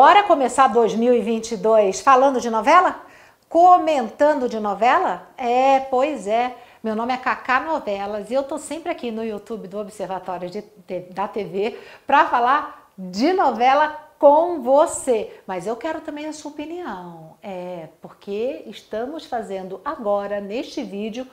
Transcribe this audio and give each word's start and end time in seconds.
Bora 0.00 0.22
começar 0.22 0.68
2022 0.68 2.00
falando 2.02 2.40
de 2.40 2.48
novela? 2.48 3.00
Comentando 3.48 4.48
de 4.48 4.60
novela? 4.60 5.26
É, 5.36 5.80
pois 5.80 6.28
é. 6.28 6.54
Meu 6.84 6.94
nome 6.94 7.12
é 7.12 7.16
Cacá 7.16 7.58
Novelas 7.58 8.30
e 8.30 8.34
eu 8.34 8.44
tô 8.44 8.58
sempre 8.58 8.92
aqui 8.92 9.10
no 9.10 9.24
YouTube 9.24 9.66
do 9.66 9.76
Observatório 9.76 10.48
de, 10.48 10.62
de, 10.86 11.00
da 11.10 11.26
TV 11.26 11.76
para 12.06 12.26
falar 12.26 12.92
de 12.96 13.32
novela 13.32 13.88
com 14.20 14.62
você. 14.62 15.40
Mas 15.44 15.66
eu 15.66 15.74
quero 15.74 16.00
também 16.00 16.26
a 16.26 16.32
sua 16.32 16.52
opinião. 16.52 17.36
É, 17.42 17.88
porque 18.00 18.62
estamos 18.66 19.26
fazendo 19.26 19.80
agora 19.84 20.40
neste 20.40 20.80
vídeo 20.80 21.26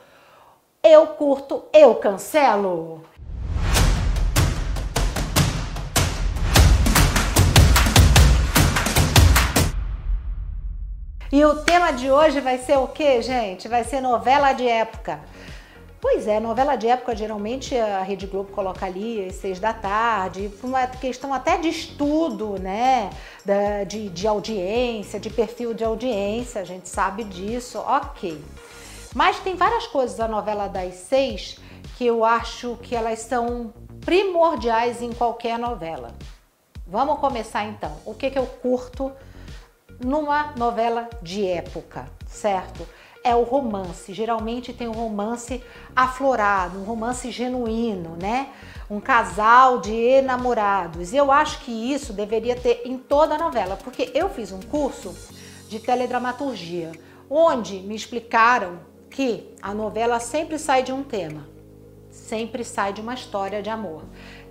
eu 0.87 1.07
curto, 1.07 1.63
eu 1.73 1.95
cancelo. 1.95 3.01
E 11.35 11.43
o 11.43 11.53
tema 11.53 11.91
de 11.91 12.09
hoje 12.09 12.39
vai 12.39 12.57
ser 12.57 12.77
o 12.77 12.87
que, 12.87 13.21
gente? 13.21 13.67
Vai 13.67 13.83
ser 13.83 13.99
novela 13.99 14.53
de 14.53 14.65
época. 14.65 15.19
Pois 15.99 16.29
é, 16.29 16.39
novela 16.39 16.77
de 16.77 16.87
época 16.87 17.13
geralmente 17.13 17.77
a 17.77 18.01
Rede 18.03 18.25
Globo 18.25 18.53
coloca 18.53 18.85
ali 18.85 19.27
às 19.27 19.35
seis 19.35 19.59
da 19.59 19.73
tarde, 19.73 20.49
por 20.61 20.67
uma 20.67 20.87
questão 20.87 21.33
até 21.33 21.57
de 21.57 21.67
estudo, 21.67 22.57
né? 22.57 23.09
Da, 23.43 23.83
de, 23.83 24.07
de 24.07 24.25
audiência, 24.25 25.19
de 25.19 25.29
perfil 25.29 25.73
de 25.73 25.83
audiência, 25.83 26.61
a 26.61 26.63
gente 26.63 26.87
sabe 26.87 27.25
disso, 27.25 27.79
ok. 27.79 28.41
Mas 29.13 29.37
tem 29.39 29.55
várias 29.55 29.85
coisas 29.87 30.15
da 30.15 30.29
novela 30.29 30.69
das 30.69 30.93
seis 30.93 31.59
que 31.97 32.05
eu 32.05 32.23
acho 32.23 32.77
que 32.81 32.95
elas 32.95 33.19
são 33.19 33.73
primordiais 33.99 35.01
em 35.01 35.11
qualquer 35.11 35.59
novela. 35.59 36.13
Vamos 36.87 37.19
começar 37.19 37.65
então. 37.65 37.91
O 38.05 38.13
que, 38.13 38.29
que 38.29 38.39
eu 38.39 38.45
curto 38.45 39.11
numa 39.99 40.53
novela 40.57 41.09
de 41.21 41.45
época, 41.45 42.07
certo? 42.27 42.87
É 43.23 43.35
o 43.35 43.43
romance. 43.43 44.13
Geralmente 44.13 44.71
tem 44.71 44.87
um 44.87 44.91
romance 44.91 45.63
aflorado, 45.95 46.79
um 46.79 46.83
romance 46.83 47.31
genuíno, 47.31 48.15
né? 48.21 48.49
Um 48.89 48.99
casal 48.99 49.79
de 49.79 49.93
enamorados. 49.93 51.11
E 51.11 51.17
eu 51.17 51.31
acho 51.31 51.59
que 51.61 51.71
isso 51.71 52.13
deveria 52.13 52.55
ter 52.55 52.83
em 52.85 52.97
toda 52.97 53.35
a 53.35 53.37
novela, 53.37 53.77
porque 53.77 54.11
eu 54.13 54.29
fiz 54.29 54.51
um 54.51 54.59
curso 54.59 55.15
de 55.67 55.79
teledramaturgia, 55.79 56.91
onde 57.29 57.79
me 57.79 57.95
explicaram 57.95 58.79
que 59.09 59.55
a 59.61 59.73
novela 59.73 60.19
sempre 60.19 60.59
sai 60.59 60.83
de 60.83 60.91
um 60.91 61.01
tema, 61.01 61.47
sempre 62.11 62.63
sai 62.63 62.93
de 62.93 63.01
uma 63.01 63.13
história 63.13 63.63
de 63.63 63.69
amor. 63.69 64.03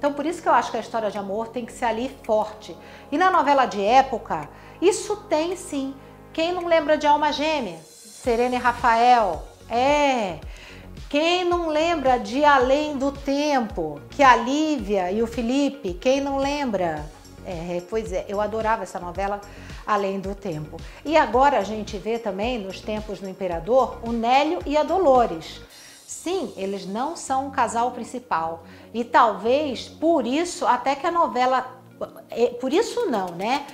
Então, 0.04 0.12
por 0.12 0.26
isso 0.26 0.42
que 0.42 0.48
eu 0.50 0.52
acho 0.52 0.70
que 0.70 0.76
a 0.76 0.80
história 0.80 1.10
de 1.10 1.16
amor 1.16 1.48
tem 1.48 1.64
que 1.64 1.72
ser 1.72 1.86
ali 1.86 2.14
forte. 2.24 2.76
E 3.10 3.16
na 3.16 3.30
novela 3.30 3.64
de 3.64 3.82
época, 3.82 4.50
isso 4.78 5.16
tem 5.30 5.56
sim. 5.56 5.94
Quem 6.30 6.52
não 6.52 6.66
lembra 6.66 6.98
de 6.98 7.06
Alma 7.06 7.32
Gêmea? 7.32 7.78
Serena 7.78 8.54
e 8.54 8.58
Rafael. 8.58 9.42
É. 9.66 10.40
Quem 11.08 11.46
não 11.46 11.68
lembra 11.68 12.18
de 12.18 12.44
Além 12.44 12.98
do 12.98 13.12
Tempo? 13.12 13.98
Que 14.10 14.22
a 14.22 14.36
Lívia 14.36 15.10
e 15.10 15.22
o 15.22 15.26
Felipe, 15.26 15.94
quem 15.94 16.20
não 16.20 16.36
lembra? 16.36 17.02
É, 17.46 17.82
pois 17.88 18.12
é, 18.12 18.26
eu 18.28 18.42
adorava 18.42 18.82
essa 18.82 19.00
novela 19.00 19.40
Além 19.86 20.20
do 20.20 20.34
Tempo. 20.34 20.76
E 21.02 21.16
agora 21.16 21.58
a 21.58 21.64
gente 21.64 21.96
vê 21.96 22.18
também, 22.18 22.58
nos 22.58 22.78
tempos 22.78 23.20
do 23.20 23.28
Imperador, 23.28 24.00
o 24.02 24.12
Nélio 24.12 24.58
e 24.66 24.76
a 24.76 24.82
Dolores. 24.82 25.62
Sim, 26.06 26.52
eles 26.56 26.86
não 26.86 27.16
são 27.16 27.46
um 27.46 27.50
casal 27.50 27.90
principal. 27.90 28.64
E 28.92 29.04
talvez 29.04 29.88
por 29.88 30.26
isso, 30.26 30.66
até 30.66 30.94
que 30.94 31.06
a 31.06 31.10
novela. 31.10 31.80
É, 32.30 32.48
por 32.48 32.72
isso 32.72 33.06
não, 33.06 33.28
né? 33.28 33.66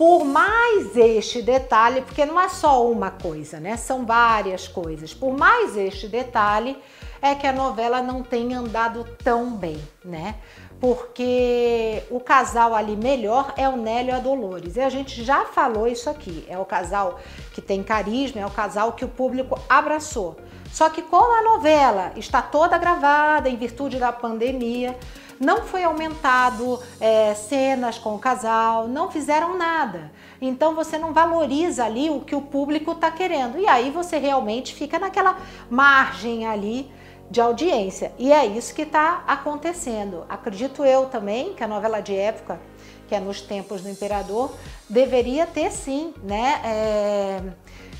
por 0.00 0.24
mais 0.24 0.96
este 0.96 1.42
detalhe, 1.42 2.00
porque 2.00 2.24
não 2.24 2.40
é 2.40 2.48
só 2.48 2.90
uma 2.90 3.10
coisa, 3.10 3.60
né? 3.60 3.76
São 3.76 4.06
várias 4.06 4.66
coisas. 4.66 5.12
Por 5.12 5.36
mais 5.36 5.76
este 5.76 6.08
detalhe 6.08 6.74
é 7.20 7.34
que 7.34 7.46
a 7.46 7.52
novela 7.52 8.00
não 8.00 8.22
tem 8.22 8.54
andado 8.54 9.04
tão 9.22 9.50
bem, 9.50 9.78
né? 10.02 10.36
Porque 10.80 12.02
o 12.10 12.18
casal 12.18 12.74
ali 12.74 12.96
melhor 12.96 13.52
é 13.56 13.68
o 13.68 13.76
Nélio 13.76 14.12
e 14.12 14.16
a 14.16 14.18
Dolores. 14.18 14.76
E 14.76 14.80
a 14.80 14.88
gente 14.88 15.22
já 15.22 15.44
falou 15.44 15.86
isso 15.86 16.08
aqui. 16.08 16.44
É 16.48 16.58
o 16.58 16.64
casal 16.64 17.20
que 17.52 17.60
tem 17.60 17.82
carisma, 17.82 18.40
é 18.40 18.46
o 18.46 18.50
casal 18.50 18.92
que 18.92 19.04
o 19.04 19.08
público 19.08 19.58
abraçou. 19.68 20.36
Só 20.72 20.88
que 20.88 21.02
como 21.02 21.36
a 21.36 21.42
novela 21.42 22.12
está 22.16 22.40
toda 22.40 22.78
gravada 22.78 23.48
em 23.48 23.56
virtude 23.56 23.98
da 23.98 24.12
pandemia, 24.12 24.96
não 25.40 25.62
foi 25.62 25.82
aumentado 25.82 26.78
é, 27.00 27.34
cenas 27.34 27.98
com 27.98 28.14
o 28.14 28.18
casal, 28.18 28.86
não 28.86 29.10
fizeram 29.10 29.56
nada. 29.56 30.12
Então 30.40 30.74
você 30.74 30.98
não 30.98 31.12
valoriza 31.12 31.84
ali 31.84 32.10
o 32.10 32.20
que 32.20 32.36
o 32.36 32.42
público 32.42 32.92
está 32.92 33.10
querendo. 33.10 33.58
E 33.58 33.66
aí 33.66 33.90
você 33.90 34.18
realmente 34.18 34.74
fica 34.74 34.98
naquela 34.98 35.38
margem 35.68 36.46
ali 36.46 36.90
de 37.30 37.40
audiência. 37.40 38.12
E 38.18 38.32
é 38.32 38.44
isso 38.44 38.74
que 38.74 38.82
está 38.82 39.22
acontecendo. 39.26 40.24
Acredito 40.28 40.84
eu 40.84 41.06
também 41.06 41.54
que 41.54 41.62
a 41.62 41.68
novela 41.68 42.00
de 42.00 42.14
época, 42.14 42.60
que 43.08 43.14
é 43.14 43.20
nos 43.20 43.40
tempos 43.40 43.82
do 43.82 43.88
imperador, 43.88 44.52
deveria 44.88 45.46
ter 45.46 45.70
sim, 45.70 46.12
né? 46.22 46.60
É, 46.64 47.40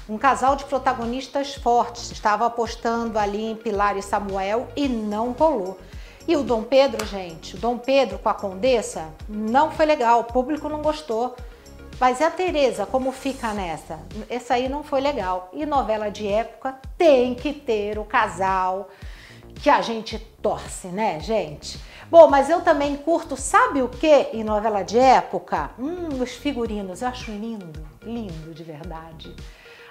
um 0.08 0.18
casal 0.18 0.56
de 0.56 0.64
protagonistas 0.64 1.54
fortes. 1.54 2.10
Estava 2.10 2.44
apostando 2.46 3.18
ali 3.18 3.44
em 3.44 3.54
Pilar 3.54 3.96
e 3.96 4.02
Samuel 4.02 4.66
e 4.74 4.88
não 4.88 5.30
rolou. 5.30 5.78
E 6.26 6.36
o 6.36 6.42
Dom 6.42 6.62
Pedro, 6.64 7.06
gente, 7.06 7.56
Dom 7.56 7.78
Pedro 7.78 8.18
com 8.18 8.28
a 8.28 8.34
Condessa 8.34 9.08
não 9.28 9.70
foi 9.70 9.86
legal, 9.86 10.20
o 10.20 10.24
público 10.24 10.68
não 10.68 10.82
gostou. 10.82 11.36
Mas 11.98 12.18
e 12.18 12.24
a 12.24 12.30
Tereza, 12.30 12.86
como 12.86 13.12
fica 13.12 13.52
nessa? 13.52 14.00
Essa 14.28 14.54
aí 14.54 14.68
não 14.68 14.82
foi 14.82 15.00
legal. 15.00 15.50
E 15.52 15.66
novela 15.66 16.10
de 16.10 16.26
época 16.26 16.74
tem 16.96 17.34
que 17.34 17.52
ter 17.52 17.98
o 17.98 18.04
casal 18.04 18.88
que 19.62 19.68
a 19.68 19.82
gente 19.82 20.18
torce, 20.40 20.88
né, 20.88 21.20
gente? 21.20 21.78
Bom, 22.10 22.28
mas 22.28 22.48
eu 22.48 22.60
também 22.62 22.96
curto, 22.96 23.36
sabe 23.36 23.82
o 23.82 23.88
que 23.88 24.28
em 24.32 24.42
novela 24.42 24.82
de 24.82 24.98
época? 24.98 25.70
Hum, 25.78 26.20
os 26.20 26.32
figurinos, 26.32 27.02
eu 27.02 27.08
acho 27.08 27.30
lindo, 27.30 27.80
lindo 28.02 28.52
de 28.54 28.64
verdade. 28.64 29.34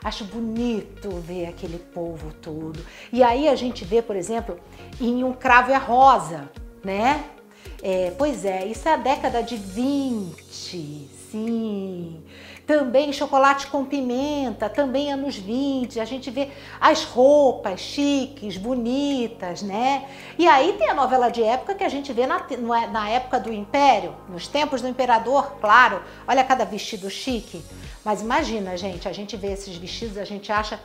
Acho 0.04 0.24
bonito 0.26 1.10
ver 1.20 1.48
aquele 1.48 1.78
povo 1.78 2.34
todo. 2.42 2.84
E 3.12 3.22
aí 3.22 3.48
a 3.48 3.56
gente 3.56 3.86
vê, 3.86 4.02
por 4.02 4.16
exemplo, 4.16 4.60
em 5.00 5.24
Um 5.24 5.34
Cravo 5.34 5.72
é 5.72 5.78
Rosa, 5.78 6.50
né? 6.84 7.24
É, 7.82 8.14
pois 8.18 8.44
é, 8.44 8.66
isso 8.66 8.88
é 8.90 8.94
a 8.94 8.98
década 8.98 9.42
de 9.42 9.56
20, 9.56 11.10
sim. 11.32 12.22
Também 12.68 13.12
chocolate 13.12 13.68
com 13.68 13.86
pimenta, 13.86 14.70
também 14.70 15.12
anos 15.12 15.38
20, 15.38 16.00
a 16.00 16.06
gente 16.06 16.30
vê 16.30 16.50
as 16.80 17.04
roupas 17.04 17.80
chiques, 17.80 18.58
bonitas, 18.58 19.64
né? 19.64 20.08
E 20.38 20.48
aí 20.48 20.74
tem 20.74 20.90
a 20.90 20.94
novela 20.94 21.30
de 21.30 21.42
época 21.42 21.74
que 21.74 21.84
a 21.84 21.90
gente 21.90 22.14
vê 22.14 22.28
na, 22.28 22.46
na 22.92 23.10
época 23.10 23.40
do 23.40 23.52
Império, 23.52 24.14
nos 24.28 24.48
tempos 24.48 24.82
do 24.82 24.88
Imperador, 24.88 25.56
claro. 25.60 26.04
Olha 26.28 26.44
cada 26.44 26.66
vestido 26.66 27.10
chique. 27.10 27.64
Mas 28.04 28.22
imagina, 28.22 28.78
gente, 28.78 29.08
a 29.08 29.14
gente 29.14 29.36
vê 29.36 29.54
esses 29.54 29.76
vestidos, 29.76 30.18
a 30.18 30.26
gente 30.26 30.52
acha 30.52 30.80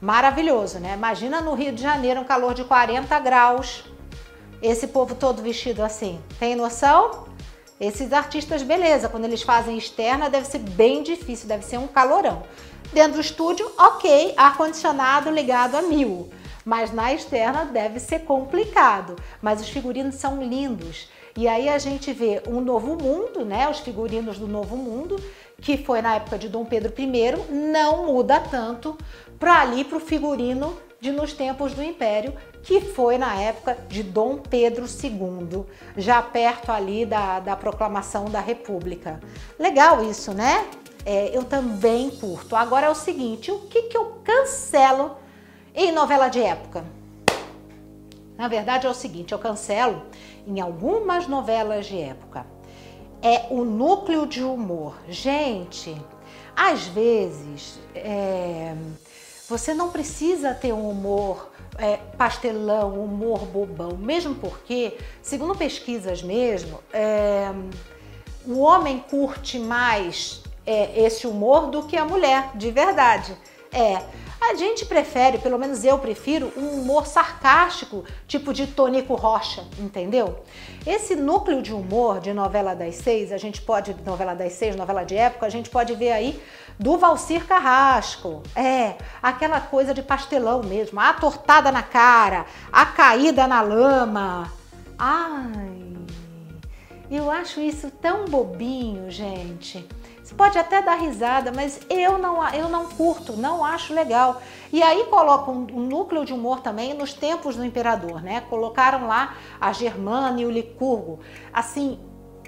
maravilhoso, 0.00 0.78
né? 0.78 0.94
Imagina 0.94 1.40
no 1.40 1.54
Rio 1.54 1.72
de 1.72 1.82
Janeiro 1.82 2.20
um 2.20 2.24
calor 2.24 2.54
de 2.54 2.62
40 2.62 3.18
graus, 3.20 3.84
esse 4.66 4.86
povo 4.86 5.14
todo 5.14 5.42
vestido 5.42 5.82
assim. 5.82 6.18
Tem 6.38 6.56
noção? 6.56 7.26
Esses 7.78 8.12
artistas, 8.12 8.62
beleza, 8.62 9.08
quando 9.08 9.26
eles 9.26 9.42
fazem 9.42 9.76
externa 9.76 10.30
deve 10.30 10.46
ser 10.46 10.60
bem 10.60 11.02
difícil, 11.02 11.46
deve 11.46 11.64
ser 11.64 11.78
um 11.78 11.86
calorão. 11.86 12.42
Dentro 12.92 13.14
do 13.14 13.20
estúdio, 13.20 13.70
ok, 13.76 14.32
ar-condicionado 14.36 15.30
ligado 15.30 15.76
a 15.76 15.82
mil. 15.82 16.30
Mas 16.64 16.92
na 16.92 17.12
externa 17.12 17.66
deve 17.66 18.00
ser 18.00 18.20
complicado. 18.20 19.16
Mas 19.42 19.60
os 19.60 19.68
figurinos 19.68 20.14
são 20.14 20.42
lindos. 20.42 21.10
E 21.36 21.46
aí 21.46 21.68
a 21.68 21.76
gente 21.78 22.12
vê 22.12 22.42
um 22.46 22.60
novo 22.60 22.96
mundo, 22.96 23.44
né? 23.44 23.68
Os 23.68 23.80
figurinos 23.80 24.38
do 24.38 24.46
novo 24.46 24.76
mundo, 24.76 25.22
que 25.60 25.76
foi 25.76 26.00
na 26.00 26.14
época 26.14 26.38
de 26.38 26.48
Dom 26.48 26.64
Pedro 26.64 26.94
I, 26.96 27.52
não 27.52 28.06
muda 28.06 28.40
tanto 28.40 28.96
para 29.38 29.60
ali 29.60 29.84
para 29.84 29.98
o 29.98 30.00
figurino 30.00 30.78
de 31.00 31.10
nos 31.10 31.34
tempos 31.34 31.74
do 31.74 31.82
Império, 31.82 32.32
que 32.64 32.80
foi 32.80 33.18
na 33.18 33.34
época 33.40 33.76
de 33.88 34.02
Dom 34.02 34.38
Pedro 34.38 34.86
II, 34.86 35.64
já 35.96 36.20
perto 36.22 36.72
ali 36.72 37.06
da, 37.06 37.40
da 37.40 37.56
proclamação 37.56 38.24
da 38.24 38.40
República. 38.40 39.20
Legal 39.58 40.02
isso, 40.02 40.32
né? 40.32 40.66
É, 41.04 41.36
eu 41.36 41.44
também 41.44 42.10
curto. 42.10 42.56
Agora 42.56 42.86
é 42.86 42.90
o 42.90 42.94
seguinte, 42.94 43.52
o 43.52 43.60
que, 43.60 43.82
que 43.82 43.96
eu 43.96 44.18
cancelo 44.24 45.16
em 45.74 45.92
novela 45.92 46.28
de 46.28 46.40
época? 46.40 46.84
Na 48.36 48.48
verdade 48.48 48.86
é 48.86 48.90
o 48.90 48.94
seguinte, 48.94 49.32
eu 49.32 49.38
cancelo 49.38 50.02
em 50.46 50.60
algumas 50.60 51.28
novelas 51.28 51.86
de 51.86 52.00
época 52.00 52.46
é 53.24 53.46
o 53.48 53.64
núcleo 53.64 54.26
de 54.26 54.44
humor. 54.44 54.98
Gente, 55.08 55.96
às 56.54 56.86
vezes 56.88 57.80
é, 57.94 58.74
você 59.48 59.74
não 59.74 59.90
precisa 59.90 60.54
ter 60.54 60.72
um 60.72 60.88
humor 60.88 61.50
é, 61.78 61.96
pastelão, 62.16 62.94
humor 63.02 63.40
bobão, 63.46 63.96
mesmo 63.96 64.34
porque, 64.34 64.96
segundo 65.22 65.54
pesquisas 65.54 66.22
mesmo, 66.22 66.80
é, 66.92 67.52
o 68.46 68.60
homem 68.60 69.04
curte 69.10 69.58
mais 69.58 70.42
é, 70.66 71.04
esse 71.04 71.26
humor 71.26 71.68
do 71.68 71.82
que 71.82 71.96
a 71.96 72.04
mulher, 72.04 72.50
de 72.54 72.70
verdade. 72.70 73.36
É, 73.74 74.00
a 74.40 74.54
gente 74.54 74.84
prefere, 74.84 75.38
pelo 75.38 75.58
menos 75.58 75.84
eu 75.84 75.98
prefiro, 75.98 76.52
um 76.56 76.80
humor 76.80 77.06
sarcástico, 77.06 78.04
tipo 78.28 78.52
de 78.52 78.66
Tonico 78.66 79.14
Rocha, 79.14 79.64
entendeu? 79.78 80.44
Esse 80.86 81.16
núcleo 81.16 81.62
de 81.62 81.72
humor 81.72 82.20
de 82.20 82.32
novela 82.32 82.74
das 82.74 82.96
seis, 82.96 83.32
a 83.32 83.38
gente 83.38 83.62
pode, 83.62 83.96
novela 84.04 84.34
das 84.34 84.52
seis, 84.52 84.76
novela 84.76 85.02
de 85.02 85.16
época, 85.16 85.46
a 85.46 85.48
gente 85.48 85.70
pode 85.70 85.94
ver 85.94 86.12
aí 86.12 86.40
do 86.78 86.98
Valcir 86.98 87.46
Carrasco. 87.46 88.42
É, 88.54 88.96
aquela 89.22 89.60
coisa 89.60 89.94
de 89.94 90.02
pastelão 90.02 90.62
mesmo, 90.62 91.00
a 91.00 91.12
tortada 91.14 91.72
na 91.72 91.82
cara, 91.82 92.44
a 92.70 92.84
caída 92.84 93.46
na 93.46 93.62
lama. 93.62 94.52
Ai, 94.98 95.84
eu 97.10 97.30
acho 97.30 97.60
isso 97.60 97.90
tão 97.90 98.24
bobinho, 98.26 99.10
gente. 99.10 99.86
Você 100.22 100.34
pode 100.34 100.58
até 100.58 100.80
dar 100.80 100.94
risada, 100.94 101.52
mas 101.54 101.80
eu 101.90 102.16
não, 102.16 102.48
eu 102.48 102.68
não 102.68 102.88
curto, 102.88 103.34
não 103.34 103.62
acho 103.62 103.92
legal. 103.92 104.40
E 104.72 104.82
aí 104.82 105.04
colocam 105.04 105.54
um, 105.54 105.80
um 105.80 105.86
núcleo 105.86 106.24
de 106.24 106.32
humor 106.32 106.60
também 106.60 106.94
nos 106.94 107.12
tempos 107.12 107.56
do 107.56 107.64
imperador, 107.64 108.22
né? 108.22 108.40
Colocaram 108.48 109.06
lá 109.06 109.36
a 109.60 109.70
Germana 109.72 110.40
e 110.40 110.46
o 110.46 110.50
Licurgo. 110.50 111.20
Assim, 111.52 112.00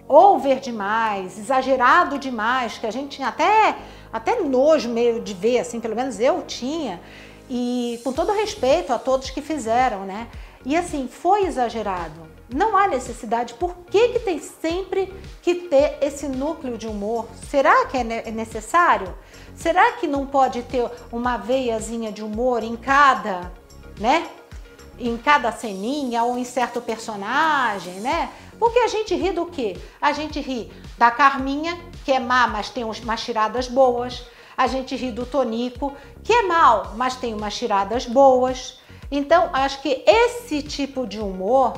over 0.09 0.59
demais, 0.59 1.39
exagerado 1.39 2.19
demais, 2.19 2.79
que 2.79 2.87
a 2.87 2.91
gente 2.91 3.17
tinha 3.17 3.29
até, 3.29 3.77
até 4.11 4.41
nojo 4.41 4.89
meio 4.89 5.21
de 5.21 5.35
ver, 5.35 5.59
assim, 5.59 5.79
pelo 5.79 5.95
menos 5.95 6.19
eu 6.19 6.43
tinha. 6.47 7.01
E 7.51 8.01
com 8.03 8.13
todo 8.13 8.33
respeito 8.33 8.93
a 8.93 8.99
todos 8.99 9.29
que 9.29 9.43
fizeram, 9.43 10.05
né? 10.07 10.29
E 10.67 10.77
assim, 10.77 11.07
foi 11.07 11.45
exagerado. 11.45 12.27
Não 12.53 12.77
há 12.77 12.89
necessidade. 12.89 13.55
Por 13.55 13.77
que, 13.89 14.09
que 14.09 14.19
tem 14.19 14.41
sempre 14.41 15.15
que 15.41 15.55
ter 15.55 15.97
esse 16.01 16.27
núcleo 16.27 16.77
de 16.77 16.89
humor? 16.89 17.29
Será 17.49 17.87
que 17.87 17.97
é, 17.97 18.29
é 18.29 18.31
necessário? 18.33 19.15
Será 19.55 19.93
que 19.93 20.09
não 20.09 20.27
pode 20.27 20.65
ter 20.65 20.91
uma 21.13 21.37
veiazinha 21.37 22.11
de 22.11 22.21
humor 22.21 22.65
em 22.65 22.75
cada, 22.75 23.53
né? 24.01 24.27
Em 24.99 25.17
cada 25.17 25.53
ceninha 25.53 26.25
ou 26.25 26.37
em 26.37 26.45
certo 26.45 26.81
personagem, 26.81 28.01
né? 28.01 28.29
Porque 28.59 28.81
a 28.81 28.89
gente 28.89 29.15
ri 29.15 29.31
do 29.31 29.47
quê? 29.47 29.77
A 30.03 30.13
gente 30.13 30.41
ri 30.41 30.73
da 30.99 31.13
Carminha, 31.13 31.79
que 32.05 32.11
é 32.11 32.19
má, 32.19 32.49
mas 32.49 32.71
tem 32.71 32.83
umas 32.83 33.23
tiradas 33.23 33.69
boas. 33.69 34.25
A 34.57 34.67
gente 34.67 34.97
ri 34.97 35.13
do 35.13 35.25
Tonico, 35.25 35.93
que 36.25 36.33
é 36.33 36.43
mal, 36.43 36.95
mas 36.97 37.15
tem 37.15 37.35
umas 37.35 37.57
tiradas 37.57 38.05
boas. 38.05 38.81
Então, 39.11 39.51
acho 39.53 39.83
que 39.83 40.03
esse 40.07 40.63
tipo 40.63 41.07
de 41.07 41.21
humor 41.21 41.75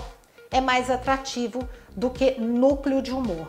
é 0.50 0.60
mais 0.60 0.90
atrativo 0.90 1.68
do 1.94 2.10
que 2.10 2.40
núcleo 2.40 3.02
de 3.02 3.12
humor. 3.12 3.48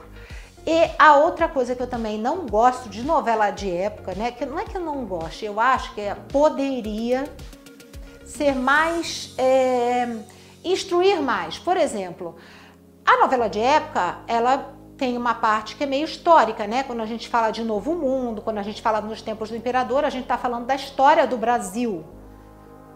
E 0.65 0.89
a 0.99 1.15
outra 1.15 1.47
coisa 1.47 1.75
que 1.75 1.81
eu 1.81 1.87
também 1.87 2.17
não 2.17 2.45
gosto 2.45 2.89
de 2.89 3.01
novela 3.03 3.49
de 3.49 3.71
época, 3.71 4.13
né? 4.15 4.31
Que 4.31 4.45
não 4.45 4.59
é 4.59 4.65
que 4.65 4.75
eu 4.75 4.81
não 4.81 5.05
gosto, 5.05 5.43
eu 5.43 5.59
acho 5.59 5.93
que 5.95 6.01
poderia 6.31 7.23
ser 8.25 8.53
mais. 8.53 9.33
É, 9.37 10.17
instruir 10.63 11.21
mais. 11.21 11.57
Por 11.57 11.77
exemplo, 11.77 12.35
a 13.05 13.17
novela 13.21 13.47
de 13.47 13.59
época, 13.59 14.19
ela 14.27 14.75
tem 14.97 15.17
uma 15.17 15.33
parte 15.33 15.75
que 15.75 15.83
é 15.83 15.87
meio 15.87 16.05
histórica, 16.05 16.67
né? 16.67 16.83
Quando 16.83 17.01
a 17.01 17.05
gente 17.05 17.29
fala 17.29 17.51
de 17.51 17.63
Novo 17.63 17.95
Mundo, 17.95 18.41
quando 18.41 18.57
a 18.57 18.63
gente 18.63 18.81
fala 18.81 18.99
nos 18.99 19.21
tempos 19.21 19.49
do 19.49 19.55
imperador, 19.55 20.03
a 20.03 20.09
gente 20.09 20.23
está 20.23 20.37
falando 20.37 20.65
da 20.65 20.75
história 20.75 21.25
do 21.25 21.37
Brasil. 21.37 22.03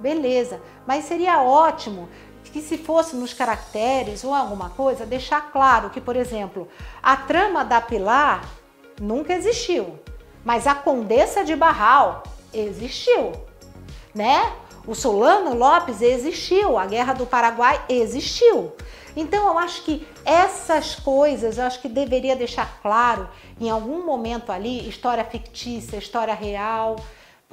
Beleza, 0.03 0.61
mas 0.85 1.05
seria 1.05 1.41
ótimo 1.41 2.09
que 2.51 2.61
se 2.61 2.77
fosse 2.77 3.15
nos 3.15 3.33
caracteres 3.33 4.25
ou 4.25 4.33
alguma 4.33 4.69
coisa, 4.71 5.05
deixar 5.05 5.50
claro 5.50 5.89
que, 5.89 6.01
por 6.01 6.17
exemplo, 6.17 6.67
a 7.01 7.15
trama 7.15 7.63
da 7.63 7.79
Pilar 7.79 8.44
nunca 9.00 9.33
existiu, 9.33 9.97
mas 10.44 10.67
a 10.67 10.75
Condessa 10.75 11.41
de 11.45 11.55
Barral 11.55 12.21
existiu, 12.53 13.31
né? 14.13 14.51
O 14.85 14.94
Solano 14.94 15.55
Lopes 15.55 16.01
existiu, 16.01 16.77
a 16.77 16.85
Guerra 16.85 17.13
do 17.13 17.25
Paraguai 17.25 17.81
existiu. 17.88 18.73
Então 19.15 19.47
eu 19.47 19.57
acho 19.57 19.83
que 19.83 20.05
essas 20.25 20.95
coisas, 20.95 21.57
eu 21.57 21.63
acho 21.63 21.79
que 21.79 21.88
deveria 21.88 22.35
deixar 22.35 22.81
claro 22.81 23.29
em 23.57 23.69
algum 23.69 24.05
momento 24.05 24.51
ali, 24.51 24.85
história 24.85 25.23
fictícia, 25.23 25.95
história 25.95 26.33
real, 26.33 26.97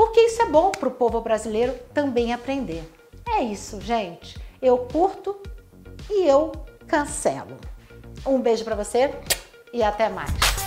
porque 0.00 0.20
isso 0.20 0.41
é 0.41 0.47
bom 0.47 0.73
para 0.73 0.88
o 0.88 0.93
povo 0.93 1.20
brasileiro 1.20 1.75
também 1.93 2.32
aprender. 2.32 2.82
É 3.29 3.43
isso, 3.43 3.79
gente 3.82 4.41
eu 4.62 4.79
curto 4.79 5.38
e 6.08 6.26
eu 6.26 6.52
cancelo. 6.87 7.58
Um 8.26 8.41
beijo 8.41 8.64
para 8.64 8.76
você 8.76 9.11
e 9.75 9.82
até 9.82 10.08
mais. 10.08 10.60